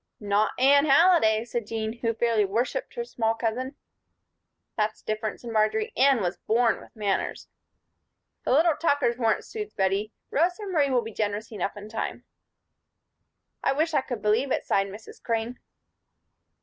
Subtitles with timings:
[0.19, 3.75] "Not Anne Halliday," said Jean, who fairly worshiped her small cousin.
[4.75, 5.93] "That's different," said Marjory.
[5.95, 7.49] "Anne was born with manners."
[8.43, 10.11] "The little Tuckers weren't," soothed Bettie.
[10.31, 12.23] "Rosa Marie will be generous enough in time."
[13.63, 15.21] "I wish I could believe it," sighed Mrs.
[15.21, 15.59] Crane.